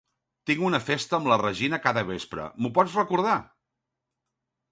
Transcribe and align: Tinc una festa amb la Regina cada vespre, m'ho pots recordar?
Tinc 0.51 0.61
una 0.69 0.79
festa 0.85 1.17
amb 1.17 1.29
la 1.31 1.37
Regina 1.41 1.79
cada 1.83 2.03
vespre, 2.09 2.47
m'ho 2.63 2.73
pots 2.79 2.97
recordar? 3.03 3.39